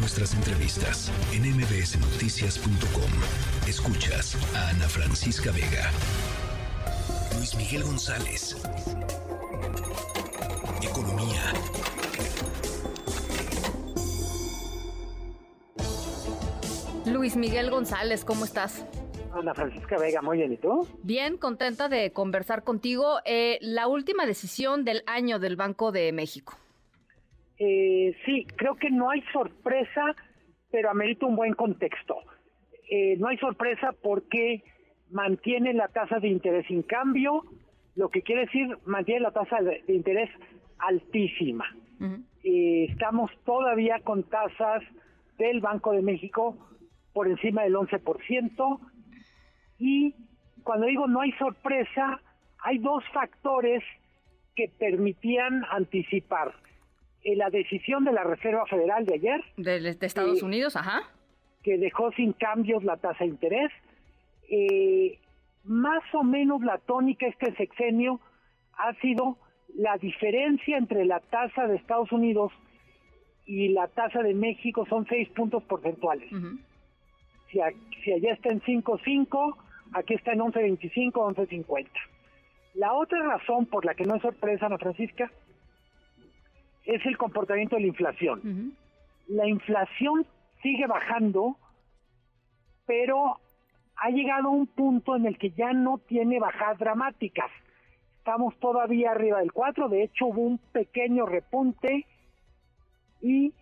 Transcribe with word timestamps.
nuestras 0.00 0.34
entrevistas 0.34 1.12
en 1.32 1.42
mbsnoticias.com. 1.42 3.10
Escuchas 3.68 4.34
a 4.56 4.70
Ana 4.70 4.88
Francisca 4.88 5.52
Vega. 5.52 5.90
Luis 7.36 7.54
Miguel 7.54 7.84
González. 7.84 8.56
Economía. 10.82 11.52
Luis 17.04 17.36
Miguel 17.36 17.70
González, 17.70 18.24
¿cómo 18.24 18.46
estás? 18.46 18.86
Ana 19.34 19.54
Francisca 19.54 19.98
Vega, 19.98 20.22
muy 20.22 20.38
bien, 20.38 20.54
¿y 20.54 20.56
tú? 20.56 20.88
Bien, 21.02 21.36
contenta 21.36 21.90
de 21.90 22.12
conversar 22.12 22.64
contigo. 22.64 23.18
Eh, 23.26 23.58
la 23.60 23.86
última 23.86 24.24
decisión 24.24 24.84
del 24.84 25.02
año 25.06 25.38
del 25.38 25.56
Banco 25.56 25.92
de 25.92 26.10
México. 26.12 26.54
Eh, 27.62 28.16
sí, 28.24 28.46
creo 28.56 28.74
que 28.76 28.90
no 28.90 29.10
hay 29.10 29.22
sorpresa, 29.34 30.16
pero 30.70 30.90
amerita 30.90 31.26
un 31.26 31.36
buen 31.36 31.52
contexto. 31.52 32.16
Eh, 32.90 33.16
no 33.18 33.28
hay 33.28 33.36
sorpresa 33.36 33.94
porque 34.02 34.64
mantiene 35.10 35.74
la 35.74 35.88
tasa 35.88 36.20
de 36.20 36.28
interés 36.28 36.66
sin 36.66 36.82
cambio, 36.82 37.44
lo 37.96 38.08
que 38.08 38.22
quiere 38.22 38.46
decir 38.46 38.78
mantiene 38.86 39.20
la 39.20 39.32
tasa 39.32 39.58
de, 39.60 39.84
interés 39.88 40.30
altísima. 40.78 41.66
Eh, 42.42 42.86
estamos 42.88 43.30
todavía 43.44 44.00
con 44.00 44.22
tasas 44.22 44.82
del 45.36 45.60
Banco 45.60 45.92
de 45.92 46.00
México 46.00 46.56
por 47.12 47.28
encima 47.28 47.64
del 47.64 47.74
11%, 47.74 48.80
y 49.78 50.14
cuando 50.62 50.86
digo 50.86 51.06
no 51.08 51.20
hay 51.20 51.32
sorpresa, 51.32 52.22
hay 52.62 52.78
dos 52.78 53.04
factores 53.12 53.82
que 54.56 54.68
permitían 54.78 55.62
anticipar. 55.70 56.54
Eh, 57.22 57.36
la 57.36 57.50
decisión 57.50 58.04
de 58.04 58.12
la 58.12 58.24
Reserva 58.24 58.64
Federal 58.66 59.04
de 59.04 59.14
ayer. 59.14 59.44
De, 59.56 59.96
Estados 60.00 60.42
eh, 60.42 60.44
Unidos, 60.44 60.76
ajá. 60.76 61.02
Que 61.62 61.76
dejó 61.76 62.10
sin 62.12 62.32
cambios 62.32 62.82
la 62.82 62.96
tasa 62.96 63.24
de 63.24 63.30
interés. 63.30 63.70
Eh, 64.50 65.18
más 65.64 66.02
o 66.14 66.22
menos 66.22 66.62
la 66.62 66.78
tónica 66.78 67.26
este 67.26 67.54
sexenio 67.56 68.20
ha 68.78 68.94
sido 69.00 69.36
la 69.74 69.98
diferencia 69.98 70.78
entre 70.78 71.04
la 71.04 71.20
tasa 71.20 71.66
de 71.66 71.76
Estados 71.76 72.10
Unidos 72.10 72.52
y 73.46 73.68
la 73.68 73.88
tasa 73.88 74.22
de 74.22 74.34
México 74.34 74.86
son 74.88 75.06
seis 75.06 75.28
puntos 75.30 75.62
porcentuales. 75.64 76.28
si, 77.50 77.58
si 78.02 78.12
allá 78.12 78.32
está 78.32 78.48
en 78.48 78.62
5.5, 78.62 79.56
aquí 79.92 80.14
está 80.14 80.32
en 80.32 80.40
11.25, 80.40 81.12
11.50. 81.12 81.86
La 82.74 82.94
otra 82.94 83.22
razón 83.24 83.66
por 83.66 83.84
la 83.84 83.94
que 83.94 84.04
no 84.04 84.16
es 84.16 84.22
sorpresa, 84.22 84.66
Ana 84.66 84.78
Francisca, 84.78 85.30
es 86.90 87.06
el 87.06 87.16
comportamiento 87.16 87.76
de 87.76 87.82
la 87.82 87.88
inflación. 87.88 88.74
La 89.28 89.46
inflación 89.46 90.26
sigue 90.62 90.86
bajando, 90.86 91.56
pero 92.86 93.38
ha 93.96 94.10
llegado 94.10 94.48
a 94.48 94.52
un 94.52 94.66
punto 94.66 95.14
en 95.14 95.26
el 95.26 95.38
que 95.38 95.50
ya 95.50 95.72
no 95.72 95.98
tiene 95.98 96.40
bajadas 96.40 96.78
dramáticas. 96.78 97.50
Estamos 98.18 98.58
todavía 98.58 99.12
arriba 99.12 99.38
del 99.38 99.52
4, 99.52 99.88
de 99.88 100.02
hecho 100.04 100.26
hubo 100.26 100.42
un 100.42 100.58
pequeño 100.58 101.26
repunte 101.26 102.06
y 103.20 103.52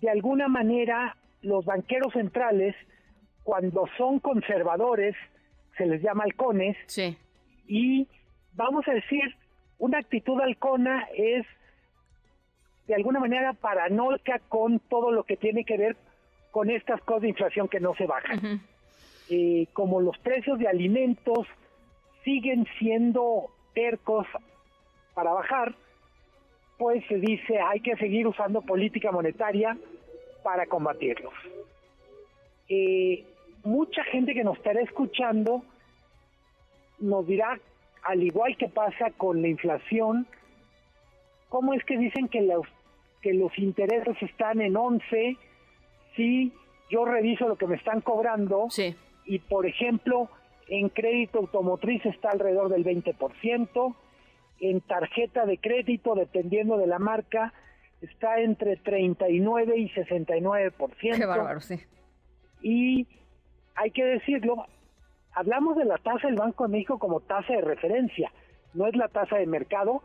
de 0.00 0.10
alguna 0.10 0.48
manera 0.48 1.16
los 1.42 1.64
banqueros 1.64 2.12
centrales, 2.12 2.76
cuando 3.42 3.88
son 3.96 4.18
conservadores, 4.20 5.16
se 5.76 5.86
les 5.86 6.02
llama 6.02 6.24
halcones. 6.24 6.76
Sí. 6.86 7.16
Y 7.66 8.06
vamos 8.54 8.86
a 8.86 8.92
decir, 8.92 9.36
una 9.78 9.98
actitud 9.98 10.38
halcona 10.40 11.08
es 11.16 11.46
de 12.90 12.96
alguna 12.96 13.20
manera 13.20 13.52
paranoica 13.52 14.40
con 14.48 14.80
todo 14.80 15.12
lo 15.12 15.22
que 15.22 15.36
tiene 15.36 15.64
que 15.64 15.76
ver 15.76 15.96
con 16.50 16.70
estas 16.70 17.00
cosas 17.02 17.22
de 17.22 17.28
inflación 17.28 17.68
que 17.68 17.78
no 17.78 17.94
se 17.94 18.04
bajan. 18.04 18.60
Eh, 19.30 19.68
como 19.74 20.00
los 20.00 20.18
precios 20.18 20.58
de 20.58 20.66
alimentos 20.66 21.46
siguen 22.24 22.66
siendo 22.80 23.46
tercos 23.74 24.26
para 25.14 25.32
bajar, 25.32 25.76
pues 26.78 27.06
se 27.06 27.18
dice 27.18 27.60
hay 27.60 27.78
que 27.78 27.94
seguir 27.94 28.26
usando 28.26 28.60
política 28.60 29.12
monetaria 29.12 29.78
para 30.42 30.66
combatirlos. 30.66 31.32
Eh, 32.68 33.24
mucha 33.62 34.02
gente 34.02 34.34
que 34.34 34.42
nos 34.42 34.56
estará 34.56 34.80
escuchando 34.80 35.62
nos 36.98 37.24
dirá, 37.24 37.56
al 38.02 38.20
igual 38.20 38.56
que 38.56 38.66
pasa 38.66 39.12
con 39.16 39.42
la 39.42 39.46
inflación, 39.46 40.26
¿cómo 41.48 41.72
es 41.72 41.84
que 41.84 41.96
dicen 41.96 42.26
que 42.26 42.42
los, 42.42 42.66
que 43.20 43.34
los 43.34 43.56
intereses 43.58 44.16
están 44.22 44.60
en 44.60 44.76
11 44.76 45.36
si 46.16 46.52
yo 46.90 47.04
reviso 47.04 47.48
lo 47.48 47.56
que 47.56 47.66
me 47.66 47.76
están 47.76 48.00
cobrando 48.00 48.68
y, 49.24 49.38
por 49.38 49.66
ejemplo, 49.66 50.28
en 50.68 50.88
crédito 50.88 51.38
automotriz 51.38 52.04
está 52.06 52.30
alrededor 52.30 52.68
del 52.68 52.84
20%, 52.84 53.94
en 54.60 54.80
tarjeta 54.82 55.46
de 55.46 55.58
crédito, 55.58 56.14
dependiendo 56.14 56.76
de 56.76 56.86
la 56.86 56.98
marca, 56.98 57.52
está 58.00 58.40
entre 58.40 58.76
39 58.76 59.78
y 59.78 59.90
69%. 59.90 61.16
Qué 61.16 61.26
bárbaro, 61.26 61.60
sí. 61.60 61.80
Y 62.62 63.06
hay 63.74 63.90
que 63.90 64.04
decirlo, 64.04 64.66
hablamos 65.32 65.76
de 65.76 65.84
la 65.84 65.96
tasa 65.98 66.26
del 66.26 66.36
Banco 66.36 66.64
de 66.64 66.72
México 66.72 66.98
como 66.98 67.20
tasa 67.20 67.54
de 67.54 67.62
referencia, 67.62 68.30
no 68.74 68.86
es 68.86 68.96
la 68.96 69.08
tasa 69.08 69.36
de 69.36 69.46
mercado, 69.46 70.02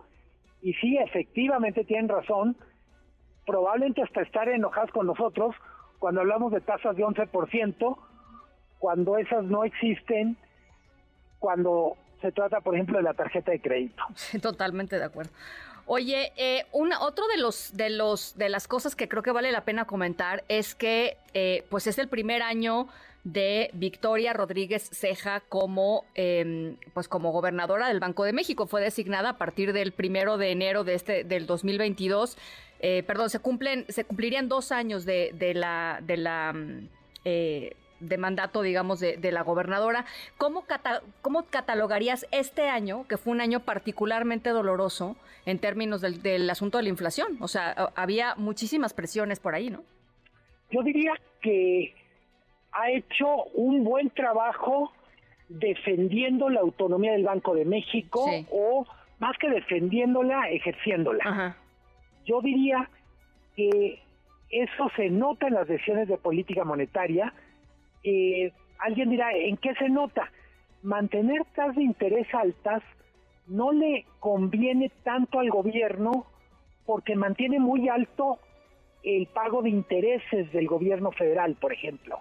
y 0.61 0.73
sí, 0.73 0.97
efectivamente 0.97 1.83
tienen 1.83 2.09
razón, 2.09 2.55
probablemente 3.45 4.01
hasta 4.01 4.21
estar 4.21 4.47
enojados 4.49 4.91
con 4.91 5.07
nosotros 5.07 5.55
cuando 5.99 6.21
hablamos 6.21 6.51
de 6.51 6.61
tasas 6.61 6.95
de 6.95 7.03
11%, 7.03 7.97
cuando 8.79 9.17
esas 9.17 9.43
no 9.43 9.63
existen, 9.63 10.37
cuando 11.39 11.95
se 12.21 12.31
trata, 12.31 12.61
por 12.61 12.75
ejemplo, 12.75 12.97
de 12.97 13.03
la 13.03 13.13
tarjeta 13.13 13.51
de 13.51 13.61
crédito. 13.61 14.03
Totalmente 14.41 14.97
de 14.97 15.05
acuerdo. 15.05 15.31
Oye, 15.87 16.31
eh, 16.35 16.65
una, 16.71 17.01
otro 17.01 17.27
de 17.27 17.37
los 17.37 17.77
de 17.77 17.91
los 17.91 18.35
de 18.37 18.49
las 18.49 18.67
cosas 18.67 18.95
que 18.95 19.07
creo 19.07 19.21
que 19.21 19.31
vale 19.31 19.51
la 19.51 19.65
pena 19.65 19.85
comentar 19.85 20.43
es 20.47 20.73
que 20.73 21.17
eh, 21.35 21.63
pues 21.69 21.85
es 21.85 21.99
el 21.99 22.07
primer 22.07 22.41
año 22.41 22.87
de 23.23 23.71
Victoria 23.73 24.33
Rodríguez 24.33 24.87
Ceja 24.91 25.41
como, 25.41 26.05
em, 26.13 26.77
pues 26.93 27.07
como 27.07 27.31
gobernadora 27.31 27.87
del 27.87 27.99
Banco 27.99 28.23
de 28.23 28.33
México. 28.33 28.67
Fue 28.67 28.81
designada 28.81 29.29
a 29.29 29.37
partir 29.37 29.73
del 29.73 29.91
primero 29.91 30.37
de 30.37 30.51
enero 30.51 30.83
de 30.83 30.93
este, 30.93 31.23
del 31.23 31.47
2022. 31.47 32.37
Eh, 32.79 33.03
perdón, 33.03 33.29
se 33.29 33.39
cumplen, 33.39 33.85
se 33.89 34.03
cumplirían 34.03 34.49
dos 34.49 34.71
años 34.71 35.05
de, 35.05 35.31
de 35.33 35.53
la, 35.53 35.99
de 36.03 36.17
la 36.17 36.53
mm, 36.53 36.89
eh, 37.25 37.75
de 37.99 38.17
mandato, 38.17 38.61
digamos, 38.61 38.99
de, 38.99 39.31
la 39.31 39.41
gobernadora. 39.41 40.05
¿Cómo, 40.37 40.65
¿Cómo, 41.21 41.45
catalogarías 41.45 42.27
este 42.31 42.69
año, 42.69 43.07
que 43.07 43.17
fue 43.17 43.31
un 43.33 43.41
año 43.41 43.61
particularmente 43.61 44.49
doloroso 44.49 45.15
en 45.45 45.59
términos 45.59 46.01
del, 46.01 46.21
del 46.21 46.49
asunto 46.49 46.77
de 46.77 46.83
la 46.83 46.89
inflación? 46.89 47.37
O 47.39 47.47
sea, 47.47 47.91
había 47.95 48.35
muchísimas 48.35 48.93
presiones 48.93 49.39
por 49.39 49.55
ahí, 49.55 49.69
¿no? 49.69 49.83
Yo 50.71 50.83
diría 50.83 51.13
que 51.41 51.95
ha 52.73 52.91
hecho 52.91 53.45
un 53.53 53.83
buen 53.83 54.09
trabajo 54.09 54.91
defendiendo 55.47 56.49
la 56.49 56.61
autonomía 56.61 57.13
del 57.13 57.23
Banco 57.23 57.55
de 57.55 57.65
México 57.65 58.25
o 58.51 58.85
más 59.19 59.37
que 59.37 59.49
defendiéndola, 59.49 60.49
ejerciéndola. 60.49 61.55
Yo 62.25 62.41
diría 62.41 62.89
que 63.55 63.99
eso 64.49 64.89
se 64.95 65.09
nota 65.09 65.47
en 65.47 65.53
las 65.53 65.67
decisiones 65.67 66.07
de 66.07 66.17
política 66.17 66.63
monetaria. 66.63 67.33
Eh, 68.03 68.51
alguien 68.79 69.09
dirá, 69.09 69.31
¿en 69.31 69.57
qué 69.57 69.73
se 69.75 69.89
nota? 69.89 70.31
Mantener 70.83 71.43
tasas 71.55 71.75
de 71.75 71.83
interés 71.83 72.27
altas 72.33 72.83
no 73.47 73.71
le 73.71 74.05
conviene 74.19 74.91
tanto 75.03 75.39
al 75.39 75.49
gobierno 75.49 76.25
porque 76.85 77.15
mantiene 77.15 77.59
muy 77.59 77.89
alto 77.89 78.39
el 79.03 79.27
pago 79.27 79.61
de 79.61 79.69
intereses 79.69 80.51
del 80.51 80.67
gobierno 80.67 81.11
federal, 81.11 81.55
por 81.59 81.73
ejemplo. 81.73 82.19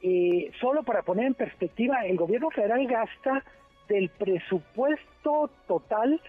Eh, 0.00 0.52
solo 0.60 0.84
para 0.84 1.02
poner 1.02 1.26
en 1.26 1.34
perspectiva, 1.34 2.06
el 2.06 2.16
gobierno 2.16 2.50
federal 2.50 2.86
gasta 2.86 3.44
del 3.88 4.10
presupuesto 4.10 5.50
total 5.66 6.20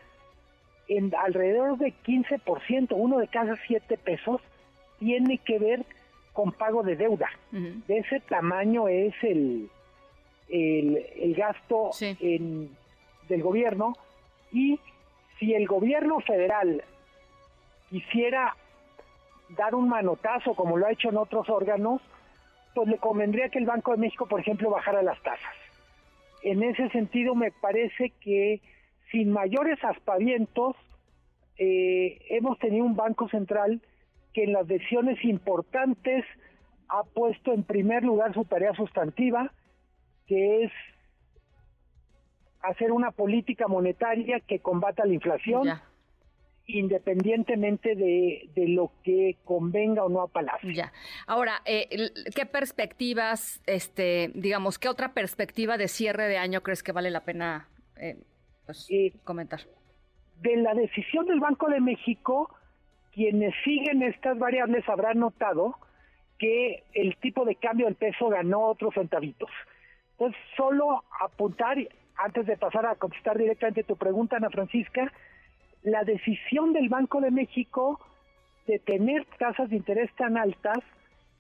en 0.89 1.13
alrededor 1.15 1.77
de 1.77 1.94
15%, 2.03 2.88
uno 2.91 3.19
de 3.19 3.27
cada 3.27 3.56
siete 3.68 3.95
pesos 3.97 4.41
tiene 5.00 5.38
que 5.38 5.59
ver 5.59 5.86
con 6.33 6.51
pago 6.51 6.83
de 6.83 6.95
deuda. 6.95 7.30
De 7.51 7.97
ese 8.00 8.19
tamaño 8.21 8.88
es 8.88 9.13
el, 9.21 9.69
el, 10.50 11.36
gasto 11.36 11.91
del 12.00 13.44
gobierno 13.44 13.95
y 14.51 14.80
si 15.38 15.53
el 15.53 15.68
gobierno 15.68 16.19
federal 16.21 16.83
quisiera 17.89 18.56
dar 19.50 19.75
un 19.75 19.89
manotazo 19.89 20.56
como 20.56 20.77
lo 20.77 20.88
ha 20.88 20.92
hecho 20.92 21.09
en 21.09 21.18
otros 21.18 21.50
órganos, 21.50 22.01
pues 22.74 22.88
le 22.88 22.97
convendría 22.97 23.50
que 23.50 23.59
el 23.59 23.65
Banco 23.65 23.92
de 23.92 23.97
México, 23.97 24.27
por 24.27 24.39
ejemplo, 24.39 24.69
bajara 24.69 25.03
las 25.03 25.21
tasas. 25.21 25.56
En 26.42 26.63
ese 26.63 26.89
sentido, 26.89 27.35
me 27.35 27.51
parece 27.51 28.12
que 28.21 28.62
sin 29.11 29.31
mayores 29.31 29.83
aspavientos, 29.83 30.75
eh, 31.57 32.19
hemos 32.29 32.57
tenido 32.59 32.85
un 32.85 32.95
Banco 32.95 33.27
Central 33.29 33.81
que 34.33 34.44
en 34.44 34.53
las 34.53 34.67
decisiones 34.67 35.23
importantes 35.25 36.25
ha 36.88 37.03
puesto 37.03 37.53
en 37.53 37.63
primer 37.63 38.03
lugar 38.03 38.33
su 38.33 38.45
tarea 38.45 38.73
sustantiva, 38.73 39.51
que 40.27 40.63
es 40.63 40.71
hacer 42.61 42.91
una 42.91 43.11
política 43.11 43.67
monetaria 43.67 44.39
que 44.41 44.59
combata 44.59 45.06
la 45.06 45.13
inflación, 45.13 45.67
independientemente 46.65 47.95
de, 47.95 48.50
lo 48.67 48.91
que 49.03 49.38
convenga 49.44 50.03
o 50.03 50.09
no 50.09 50.21
a 50.21 50.27
Palacio. 50.27 50.71
Ya. 50.71 50.91
Ahora, 51.25 51.61
eh, 51.65 52.11
¿qué 52.35 52.45
perspectivas, 52.45 53.61
este, 53.65 54.31
digamos, 54.35 54.77
qué 54.77 54.88
otra 54.88 55.13
perspectiva 55.13 55.77
de 55.77 55.88
cierre 55.88 56.27
de 56.27 56.38
año 56.38 56.61
crees 56.61 56.83
que 56.83 56.91
vale 56.91 57.09
la 57.09 57.21
pena 57.21 57.67
eh, 57.95 58.17
pues, 58.69 58.86
eh, 58.92 59.12
comentar? 59.24 59.62
De 60.44 60.56
la 60.57 60.75
decisión 60.75 61.25
del 61.25 61.39
Banco 61.39 61.68
de 61.69 61.81
México, 61.81 62.56
quienes 63.12 63.56
siguen 63.63 64.04
estas 64.04 64.38
variables 64.38 64.88
habrán 64.88 65.18
notado 65.18 65.75
que 66.38 66.83
el 66.94 67.18
tipo 67.18 67.45
de 67.45 67.56
cambio 67.56 67.88
del 67.88 67.95
peso 67.95 68.30
ganó 68.30 68.68
otros 68.68 68.94
centavitos. 68.94 69.50
Entonces, 70.12 70.39
solo 70.56 71.04
apuntar, 71.19 71.80
antes 72.16 72.45
de 72.45 72.57
pasar 72.57 72.86
a 72.86 72.94
contestar 72.94 73.39
directamente 73.39 73.83
tu 73.83 73.95
pregunta, 73.95 74.38
Ana 74.38 74.51
Francisca, 74.51 75.12
la 75.81 76.04
decisión 76.04 76.71
del 76.71 76.89
Banco 76.89 77.21
de 77.21 77.31
México 77.31 78.00
de 78.68 78.77
tener 78.77 79.25
tasas 79.39 79.71
de 79.71 79.77
interés 79.77 80.13
tan 80.16 80.38
altas 80.38 80.77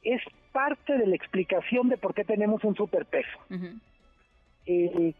es 0.01 0.23
parte 0.51 0.97
de 0.97 1.05
la 1.05 1.15
explicación 1.15 1.89
de 1.89 1.97
por 1.97 2.15
qué 2.15 2.23
tenemos 2.23 2.63
un 2.63 2.75
superpeso. 2.75 3.37
Eh, 4.65 5.13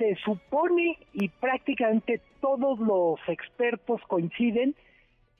se 0.00 0.16
supone, 0.24 0.96
y 1.12 1.28
prácticamente 1.28 2.22
todos 2.40 2.78
los 2.78 3.20
expertos 3.28 4.00
coinciden, 4.08 4.74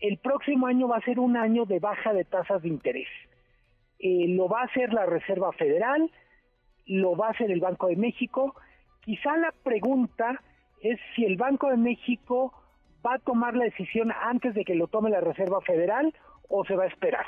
el 0.01 0.19
próximo 0.19 0.67
año 0.67 0.87
va 0.87 0.99
a 0.99 1.05
ser 1.05 1.19
un 1.19 1.39
año 1.39 1.65
de 1.65 1.79
baja 1.79 2.12
de 2.12 2.25
tasas 2.25 2.61
de 2.61 2.69
interés. 2.69 3.09
Eh, 3.99 4.27
lo 4.29 4.49
va 4.49 4.61
a 4.61 4.65
hacer 4.65 4.93
la 4.93 5.07
Reserva 5.07 5.51
Federal, 5.53 6.11
lo 6.85 7.17
va 7.17 7.29
a 7.29 7.31
hacer 7.31 7.51
el 7.51 7.61
Banco 7.61 7.87
de 7.89 7.97
México. 7.97 8.55
Quizá 9.01 9.35
la 9.39 9.53
pregunta 9.62 10.43
es 10.83 10.99
si 11.17 11.25
el 11.25 11.37
Banco 11.37 11.71
de 11.71 11.79
México 11.79 12.53
va 13.05 13.15
a 13.15 13.19
tomar 13.19 13.55
la 13.55 13.65
decisión 13.65 14.13
antes 14.13 14.55
de 14.55 14.65
que 14.65 14.75
lo 14.75 14.89
tome 14.89 15.09
la 15.09 15.21
Reserva 15.23 15.63
Federal 15.63 16.15
o 16.49 16.67
se 16.67 16.77
va 16.77 16.85
a 16.85 16.89
esperar. 16.89 17.25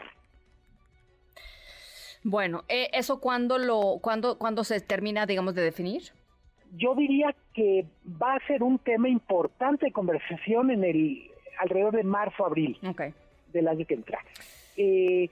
Bueno, 2.25 2.65
eh, 2.69 2.91
¿eso 2.93 3.21
cuándo, 3.21 3.57
lo, 3.57 4.01
cuándo, 4.03 4.39
cuándo 4.39 4.65
se 4.65 4.81
termina, 4.81 5.25
digamos, 5.25 5.55
de 5.55 5.63
definir? 5.63 6.03
Yo 6.77 6.95
diría 6.95 7.35
que 7.55 7.87
va 8.21 8.35
a 8.35 8.47
ser 8.47 8.63
un 8.63 8.79
tema 8.79 9.09
importante 9.09 9.87
de 9.87 9.93
conversación 9.93 10.71
en 10.71 10.85
el 10.85 11.31
alrededor 11.59 11.95
de 11.95 12.03
marzo, 12.03 12.47
abril 12.47 12.79
del 13.53 13.69
año 13.69 13.87
que 13.87 13.95
entra. 13.95 14.19
Eh, 14.77 15.29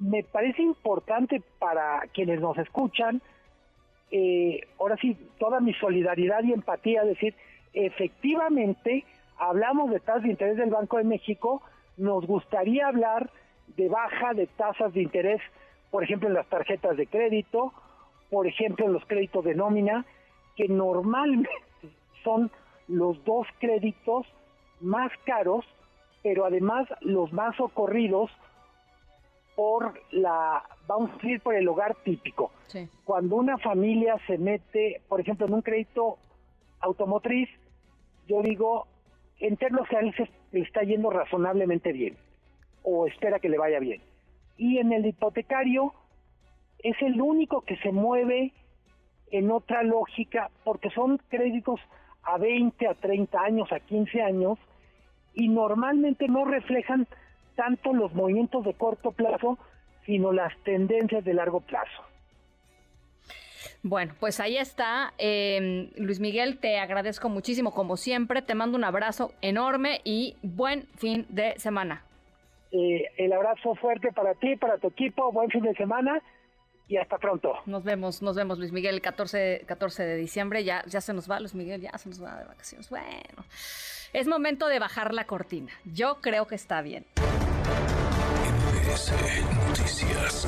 me 0.00 0.24
parece 0.24 0.62
importante 0.62 1.42
para 1.58 2.02
quienes 2.12 2.40
nos 2.40 2.58
escuchan 2.58 3.22
eh, 4.16 4.60
ahora 4.78 4.96
sí, 5.00 5.16
toda 5.40 5.58
mi 5.58 5.74
solidaridad 5.74 6.44
y 6.44 6.52
empatía, 6.52 7.02
decir, 7.02 7.34
efectivamente, 7.72 9.04
hablamos 9.38 9.90
de 9.90 9.98
tasas 9.98 10.22
de 10.22 10.30
interés 10.30 10.56
del 10.56 10.70
Banco 10.70 10.98
de 10.98 11.04
México, 11.04 11.62
nos 11.96 12.24
gustaría 12.24 12.86
hablar 12.86 13.30
de 13.76 13.88
baja 13.88 14.32
de 14.34 14.46
tasas 14.46 14.92
de 14.94 15.02
interés, 15.02 15.40
por 15.90 16.04
ejemplo, 16.04 16.28
en 16.28 16.34
las 16.34 16.46
tarjetas 16.46 16.96
de 16.96 17.08
crédito, 17.08 17.72
por 18.30 18.46
ejemplo, 18.46 18.86
en 18.86 18.92
los 18.92 19.04
créditos 19.04 19.44
de 19.44 19.56
nómina, 19.56 20.06
que 20.56 20.68
normalmente 20.68 21.50
son 22.22 22.50
los 22.88 23.22
dos 23.24 23.46
créditos 23.58 24.26
más 24.80 25.10
caros, 25.24 25.64
pero 26.22 26.44
además 26.44 26.86
los 27.00 27.32
más 27.32 27.58
ocurridos 27.60 28.30
por 29.56 29.94
la, 30.10 30.64
vamos 30.86 31.10
a 31.10 31.14
decir, 31.14 31.40
por 31.40 31.54
el 31.54 31.68
hogar 31.68 31.94
típico. 32.04 32.50
Cuando 33.04 33.36
una 33.36 33.56
familia 33.58 34.16
se 34.26 34.36
mete, 34.36 35.00
por 35.08 35.20
ejemplo, 35.20 35.46
en 35.46 35.54
un 35.54 35.62
crédito 35.62 36.18
automotriz, 36.80 37.48
yo 38.26 38.42
digo, 38.42 38.86
en 39.38 39.56
términos 39.56 39.86
generales 39.88 40.28
le 40.50 40.60
está 40.60 40.82
yendo 40.82 41.10
razonablemente 41.10 41.92
bien, 41.92 42.16
o 42.82 43.06
espera 43.06 43.38
que 43.38 43.48
le 43.48 43.58
vaya 43.58 43.78
bien. 43.78 44.02
Y 44.56 44.78
en 44.78 44.92
el 44.92 45.06
hipotecario 45.06 45.92
es 46.78 47.00
el 47.00 47.20
único 47.20 47.62
que 47.62 47.76
se 47.76 47.92
mueve 47.92 48.52
en 49.34 49.50
otra 49.50 49.82
lógica, 49.82 50.48
porque 50.62 50.90
son 50.90 51.18
créditos 51.28 51.80
a 52.22 52.38
20, 52.38 52.86
a 52.86 52.94
30 52.94 53.40
años, 53.40 53.72
a 53.72 53.80
15 53.80 54.22
años, 54.22 54.58
y 55.34 55.48
normalmente 55.48 56.28
no 56.28 56.44
reflejan 56.44 57.08
tanto 57.56 57.92
los 57.92 58.14
movimientos 58.14 58.64
de 58.64 58.74
corto 58.74 59.10
plazo, 59.10 59.58
sino 60.06 60.32
las 60.32 60.56
tendencias 60.62 61.24
de 61.24 61.34
largo 61.34 61.60
plazo. 61.60 62.02
Bueno, 63.82 64.14
pues 64.20 64.38
ahí 64.38 64.56
está. 64.56 65.12
Em, 65.18 65.90
Luis 65.96 66.20
Miguel, 66.20 66.60
te 66.60 66.78
agradezco 66.78 67.28
muchísimo 67.28 67.72
como 67.72 67.96
siempre. 67.96 68.40
Te 68.40 68.54
mando 68.54 68.78
un 68.78 68.84
abrazo 68.84 69.32
enorme 69.42 70.00
y 70.04 70.36
buen 70.42 70.86
fin 70.96 71.26
de 71.28 71.58
semana. 71.58 72.04
Eh, 72.70 73.10
el 73.16 73.32
abrazo 73.32 73.74
fuerte 73.74 74.12
para 74.12 74.34
ti, 74.34 74.54
para 74.54 74.78
tu 74.78 74.88
equipo. 74.88 75.32
Buen 75.32 75.50
fin 75.50 75.64
de 75.64 75.74
semana 75.74 76.22
y 76.88 76.96
hasta 76.96 77.18
pronto. 77.18 77.54
Nos 77.66 77.84
vemos, 77.84 78.22
nos 78.22 78.36
vemos, 78.36 78.58
Luis 78.58 78.72
Miguel, 78.72 78.96
el 78.96 79.02
14, 79.02 79.64
14 79.66 80.02
de 80.04 80.16
diciembre. 80.16 80.64
Ya, 80.64 80.84
ya 80.86 81.00
se 81.00 81.12
nos 81.12 81.30
va, 81.30 81.40
Luis 81.40 81.54
Miguel, 81.54 81.80
ya 81.80 81.96
se 81.98 82.08
nos 82.08 82.22
va 82.22 82.36
de 82.38 82.44
vacaciones. 82.44 82.88
Bueno, 82.90 83.44
es 84.12 84.26
momento 84.26 84.68
de 84.68 84.78
bajar 84.78 85.14
la 85.14 85.26
cortina. 85.26 85.72
Yo 85.84 86.20
creo 86.20 86.46
que 86.46 86.54
está 86.54 86.82
bien. 86.82 87.06
MBS 88.84 89.12
Noticias. 89.68 90.46